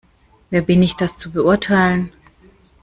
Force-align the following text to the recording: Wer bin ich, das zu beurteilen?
Wer 0.49 0.63
bin 0.63 0.81
ich, 0.81 0.95
das 0.95 1.17
zu 1.19 1.29
beurteilen? 1.31 2.11